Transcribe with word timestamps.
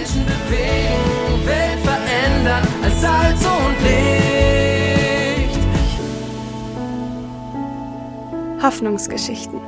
Menschen 0.00 0.24
bewegen, 0.24 1.46
Welt 1.46 1.80
verändern 1.80 2.66
als 2.82 3.00
Salz 3.02 3.44
und 3.44 3.76
Licht. 3.82 5.58
Hoffnungsgeschichten. 8.62 9.60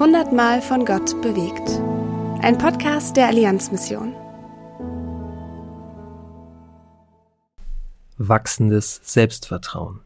Hundertmal 0.00 0.60
von 0.60 0.84
Gott 0.84 1.22
bewegt. 1.22 1.80
Ein 2.42 2.58
Podcast 2.58 3.16
der 3.16 3.28
Allianzmission. 3.28 4.16
Wachsendes 8.18 9.00
Selbstvertrauen. 9.04 10.00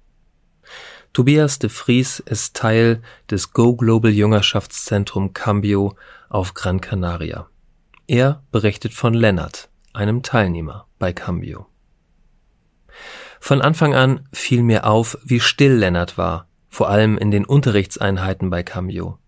Tobias 1.15 1.59
de 1.59 1.71
Vries 1.71 2.19
ist 2.21 2.57
Teil 2.57 3.01
des 3.31 3.55
Go 3.55 3.75
Global 3.75 4.11
Jüngerschaftszentrum 4.11 5.33
Cambio 5.33 5.97
auf 6.29 6.53
Gran 6.53 6.83
Canaria. 6.83 7.49
Er 8.11 8.43
berichtet 8.51 8.93
von 8.93 9.15
Lennart, 9.15 9.71
einem 9.93 10.25
Teilnehmer 10.25 10.89
bei 10.99 11.13
Cambio. 11.13 11.69
Von 13.39 13.63
Anfang 13.63 13.95
an 13.95 14.27
fiel 14.33 14.65
mir 14.65 14.85
auf, 14.85 15.17
wie 15.23 15.39
still 15.39 15.75
Lennart 15.75 16.19
war, 16.19 16.49
vor 16.69 16.89
allem 16.89 17.17
in 17.17 17.31
den 17.31 17.45
Unterrichtseinheiten 17.45 18.51
bei 18.51 18.65
Cambio. 18.65 19.19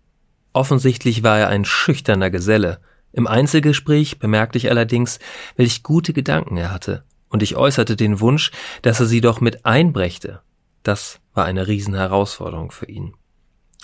Offensichtlich 0.51 1.23
war 1.23 1.39
er 1.39 1.47
ein 1.47 1.63
schüchterner 1.63 2.29
Geselle. 2.29 2.81
Im 3.13 3.25
Einzelgespräch 3.25 4.19
bemerkte 4.19 4.57
ich 4.57 4.69
allerdings, 4.69 5.19
welch 5.55 5.83
gute 5.83 6.11
Gedanken 6.11 6.57
er 6.57 6.73
hatte, 6.73 7.05
und 7.29 7.41
ich 7.41 7.55
äußerte 7.55 7.95
den 7.95 8.19
Wunsch, 8.19 8.51
dass 8.81 8.99
er 8.99 9.05
sie 9.05 9.21
doch 9.21 9.39
mit 9.39 9.65
einbrächte. 9.65 10.41
Das 10.83 11.21
war 11.33 11.45
eine 11.45 11.67
Riesenherausforderung 11.67 12.71
für 12.71 12.87
ihn. 12.87 13.13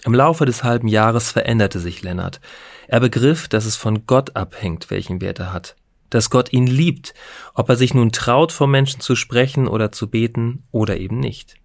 Im 0.06 0.14
Laufe 0.14 0.46
des 0.46 0.64
halben 0.64 0.88
Jahres 0.88 1.32
veränderte 1.32 1.80
sich 1.80 2.02
Lennart. 2.02 2.40
Er 2.88 3.00
begriff, 3.00 3.48
dass 3.48 3.66
es 3.66 3.76
von 3.76 4.06
Gott 4.06 4.36
abhängt, 4.36 4.90
welchen 4.90 5.22
Wert 5.22 5.40
er 5.40 5.54
hat, 5.54 5.76
dass 6.10 6.30
Gott 6.30 6.54
ihn 6.54 6.68
liebt, 6.68 7.14
ob 7.54 7.70
er 7.70 7.76
sich 7.76 7.94
nun 7.94 8.12
traut, 8.12 8.52
vor 8.52 8.68
Menschen 8.68 9.02
zu 9.02 9.16
sprechen 9.16 9.68
oder 9.68 9.92
zu 9.92 10.10
beten 10.10 10.64
oder 10.72 10.98
eben 10.98 11.20
nicht. 11.20 11.56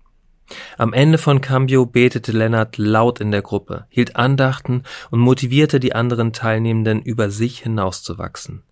Am 0.77 0.93
Ende 0.93 1.17
von 1.17 1.41
Cambio 1.41 1.87
betete 1.87 2.33
Lennart 2.33 2.77
laut 2.77 3.21
in 3.21 3.31
der 3.31 3.41
Gruppe, 3.41 3.87
hielt 3.89 4.17
Andachten 4.17 4.83
und 5.11 5.21
motivierte 5.21 5.81
die 5.81 5.95
anderen 5.95 6.33
Teilnehmenden, 6.33 7.01
über 7.01 7.31
sich 7.31 7.61
hinauszuwachsen. 7.61 8.63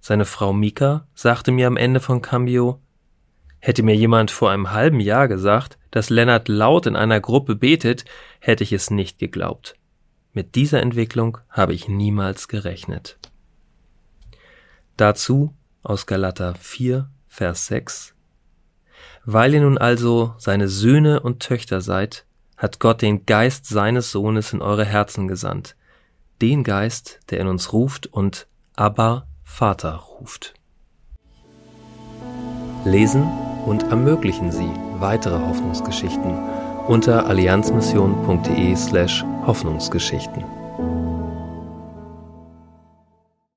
Seine 0.00 0.24
Frau 0.24 0.52
Mika 0.52 1.06
sagte 1.14 1.52
mir 1.52 1.68
am 1.68 1.76
Ende 1.76 2.00
von 2.00 2.22
Cambio, 2.22 2.80
Hätte 3.64 3.84
mir 3.84 3.94
jemand 3.94 4.32
vor 4.32 4.50
einem 4.50 4.72
halben 4.72 4.98
Jahr 4.98 5.28
gesagt, 5.28 5.78
dass 5.92 6.10
Lennart 6.10 6.48
laut 6.48 6.86
in 6.86 6.96
einer 6.96 7.20
Gruppe 7.20 7.54
betet, 7.54 8.04
hätte 8.40 8.64
ich 8.64 8.72
es 8.72 8.90
nicht 8.90 9.20
geglaubt. 9.20 9.76
Mit 10.32 10.56
dieser 10.56 10.82
Entwicklung 10.82 11.38
habe 11.48 11.72
ich 11.72 11.86
niemals 11.86 12.48
gerechnet. 12.48 13.18
Dazu 14.96 15.54
aus 15.84 16.06
Galater 16.06 16.56
4, 16.56 17.08
Vers 17.28 17.68
6. 17.68 18.14
Weil 19.24 19.54
ihr 19.54 19.60
nun 19.60 19.78
also 19.78 20.34
seine 20.38 20.68
Söhne 20.68 21.20
und 21.20 21.38
Töchter 21.38 21.80
seid, 21.80 22.26
hat 22.56 22.80
Gott 22.80 23.00
den 23.00 23.26
Geist 23.26 23.66
seines 23.66 24.10
Sohnes 24.10 24.52
in 24.52 24.60
eure 24.60 24.84
Herzen 24.84 25.28
gesandt, 25.28 25.76
den 26.40 26.64
Geist, 26.64 27.20
der 27.30 27.38
in 27.38 27.46
uns 27.46 27.72
ruft 27.72 28.08
und 28.08 28.48
Abba 28.74 29.28
Vater 29.44 29.94
ruft. 29.94 30.54
Lesen 32.84 33.30
und 33.66 33.84
ermöglichen 33.84 34.50
Sie 34.50 34.70
weitere 34.98 35.38
Hoffnungsgeschichten 35.38 36.38
unter 36.88 37.26
allianzmission.de 37.26 38.74
slash 38.76 39.24
Hoffnungsgeschichten. 39.46 40.61